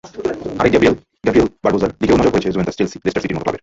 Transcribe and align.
আরেক 0.59 0.71
গ্যাব্রিয়েল—গ্যাব্রিয়েল 0.73 1.47
বারবোসার 1.63 1.91
দিকেও 2.01 2.19
নজর 2.19 2.33
পড়েছে 2.33 2.51
জুভেন্টাস, 2.53 2.77
চেলসি, 2.79 2.97
লেস্টার 3.05 3.21
সিটির 3.23 3.35
মতো 3.37 3.43
ক্লাবের। 3.43 3.59